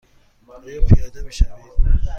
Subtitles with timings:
[0.47, 2.01] آیا پیاده می شوید؟